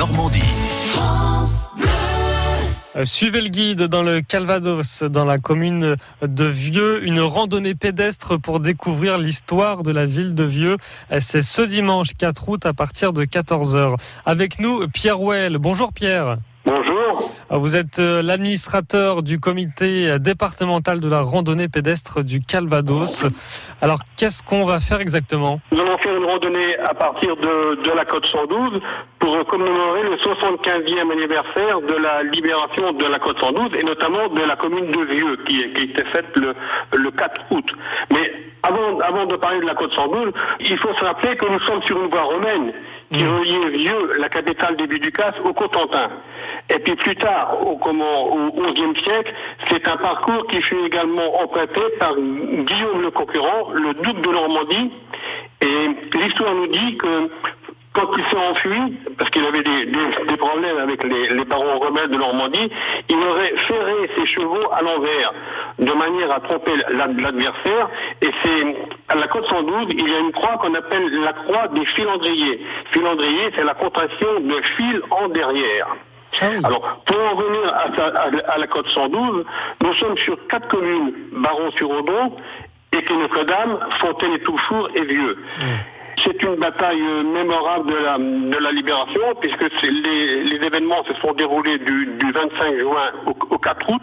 [0.00, 0.40] Normandie.
[2.96, 8.40] Euh, Suivez le guide dans le Calvados, dans la commune de Vieux, une randonnée pédestre
[8.40, 10.78] pour découvrir l'histoire de la ville de Vieux.
[11.12, 13.96] Euh, C'est ce dimanche 4 août à partir de 14h.
[14.24, 15.58] Avec nous, Pierre Well.
[15.58, 16.38] Bonjour Pierre.
[16.64, 16.99] Bonjour.
[17.52, 23.24] Vous êtes euh, l'administrateur du comité départemental de la randonnée pédestre du Calvados.
[23.82, 25.60] Alors, qu'est-ce qu'on va faire exactement?
[25.72, 28.80] Nous allons faire une randonnée à partir de, de la côte 112
[29.18, 34.42] pour commémorer le 75e anniversaire de la libération de la côte 112 et notamment de
[34.42, 36.54] la commune de Vieux qui, été faite le,
[36.96, 37.68] le 4 août.
[38.12, 38.32] Mais
[38.62, 41.82] avant, avant de parler de la côte 112, il faut se rappeler que nous sommes
[41.82, 42.72] sur une voie romaine
[43.12, 46.10] qui reliait Vieux, la capitale des Buducas, au Cotentin.
[46.70, 49.34] Et puis plus tard, au, XIe siècle,
[49.68, 54.92] c'est un parcours qui fut également emprunté par Guillaume le Conquérant, le duc de Normandie.
[55.62, 57.28] Et l'histoire nous dit que
[57.92, 62.18] quand il s'est enfui, parce qu'il avait des, problèmes avec les, les barons rebelles de
[62.18, 62.70] Normandie,
[63.08, 65.32] il aurait ferré ses chevaux à l'envers,
[65.80, 67.90] de manière à tromper l'adversaire.
[68.22, 68.76] Et c'est
[69.08, 72.64] à la côte 112, il y a une croix qu'on appelle la croix des filandriers.
[72.92, 75.88] Filandrier, c'est la contraction de fil en derrière.
[76.40, 76.60] Ah oui.
[76.64, 79.44] Alors, pour en revenir à, à, à, la côte 112,
[79.84, 82.36] nous sommes sur quatre communes, Baron-sur-Odon,
[82.96, 85.36] Équet Notre-Dame, Fontaine et Toufour et Vieux.
[85.58, 85.64] Mmh.
[86.22, 87.00] C'est une bataille
[87.32, 92.32] mémorable de la, de la libération, puisque les, les, événements se sont déroulés du, du
[92.32, 94.02] 25 juin au, au, 4 août.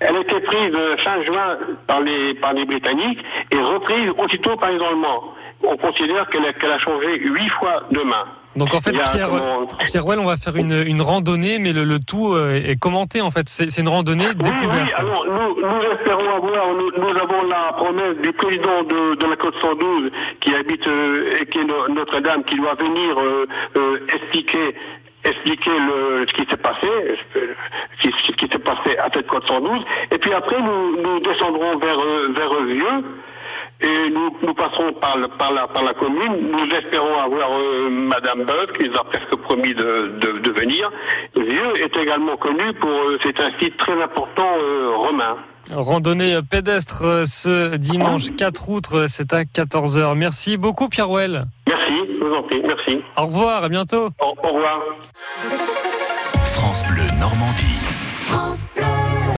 [0.00, 4.72] Elle a été prise fin juin par les, par les Britanniques et reprise aussitôt par
[4.72, 5.34] les Allemands.
[5.66, 8.24] On considère qu'elle a, qu a changé huit fois de main.
[8.56, 9.66] Donc en fait, Pierre, comment...
[9.84, 13.20] Pierre Well, on va faire une, une randonnée, mais le, le tout euh, est commenté
[13.20, 13.48] en fait.
[13.48, 14.86] C'est une randonnée oui, découverte.
[14.86, 19.26] Oui, alors nous, nous espérons avoir, nous, nous, avons la promesse du président de, de
[19.26, 24.06] la Côte 112 qui habite euh, et qui est Notre-Dame, qui doit venir euh, euh,
[24.14, 24.76] expliquer
[25.26, 26.86] expliquer le, ce qui s'est passé,
[27.32, 29.82] ce qui, qui s'est passé à cette côte 112.
[30.12, 31.98] Et puis après, nous, nous descendrons vers,
[32.36, 33.04] vers Vieux.
[33.86, 36.50] Et nous, nous passerons par, par, la, par la commune.
[36.52, 40.90] Nous espérons avoir euh, Madame Beuf qui nous a presque promis de, de, de venir.
[41.36, 45.36] Vieux est également connu pour euh, c'est un site très important euh, romain.
[45.70, 50.14] Randonnée pédestre euh, ce dimanche 4 août, c'est à 14h.
[50.14, 51.44] Merci beaucoup Pierre Well.
[51.68, 53.00] Merci, je vous en prie, merci.
[53.18, 54.08] Au revoir, à bientôt.
[54.20, 54.80] Au, au revoir.
[56.54, 57.80] France Bleu Normandie.
[58.20, 58.66] France